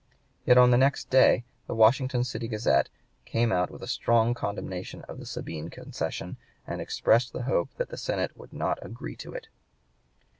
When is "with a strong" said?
3.69-4.33